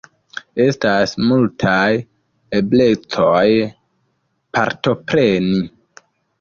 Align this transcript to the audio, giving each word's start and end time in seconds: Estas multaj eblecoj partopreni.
Estas 0.63 1.13
multaj 1.31 1.83
eblecoj 2.61 3.45
partopreni. 4.57 5.65